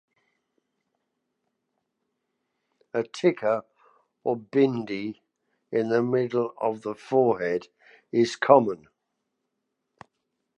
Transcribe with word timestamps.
A 2.91 3.03
"tika" 3.03 3.65
or 4.23 4.35
"bindi" 4.35 5.21
in 5.71 5.89
the 5.89 6.01
middle 6.01 6.55
of 6.59 6.81
forehead 6.99 7.67
is 8.11 8.35
common. 8.35 8.87